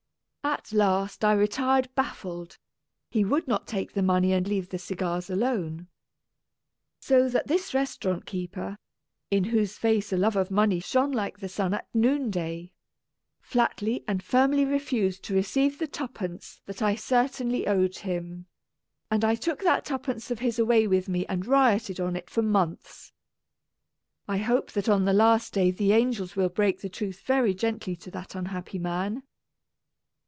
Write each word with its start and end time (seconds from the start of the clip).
At 0.43 0.73
last 0.73 1.23
I 1.23 1.33
retired 1.33 1.87
baffled: 1.93 2.57
he 3.11 3.23
would 3.23 3.47
not 3.47 3.67
take 3.67 3.93
the 3.93 4.01
money 4.01 4.33
and 4.33 4.47
leave 4.47 4.69
the 4.69 4.79
cigars 4.79 5.29
alone. 5.29 5.87
So 6.99 7.29
that 7.29 7.47
this 7.47 7.75
restaurant 7.75 8.25
keeper 8.25 8.77
(in 9.29 9.45
whose 9.45 9.77
face 9.77 10.11
a 10.11 10.17
love 10.17 10.35
of 10.35 10.49
money 10.49 10.79
shone 10.79 11.11
like 11.11 11.37
the 11.39 11.47
sun 11.49 11.75
at 11.75 11.87
noonday) 11.93 12.71
flatly 13.39 14.03
and 14.07 14.23
firmly 14.23 14.65
re 14.65 14.79
fused 14.79 15.23
to 15.25 15.35
receive 15.35 15.77
the 15.77 15.87
twopence 15.87 16.59
that 16.65 16.81
I 16.81 16.95
cer 16.95 17.25
tainly 17.25 17.67
owed 17.67 17.97
him; 17.97 18.47
and 19.11 19.23
I 19.23 19.35
took 19.35 19.61
that 19.61 19.85
twopence 19.85 20.31
of 20.31 20.39
his 20.39 20.57
away 20.57 20.87
with 20.87 21.07
me 21.07 21.23
and 21.27 21.45
rioted 21.45 21.99
on 21.99 22.15
it 22.15 22.31
for 22.31 22.41
months. 22.41 23.13
I 24.27 24.37
hope 24.39 24.71
that 24.71 24.89
on 24.89 25.05
the 25.05 25.13
last 25.13 25.53
day 25.53 25.69
the 25.69 25.91
angels 25.93 26.35
will 26.35 26.49
break 26.49 26.81
the 26.81 26.89
truth 26.89 27.21
very 27.21 27.53
gently 27.53 27.95
to 27.97 28.09
that 28.11 28.33
unhappy 28.33 28.79
man. 28.79 29.21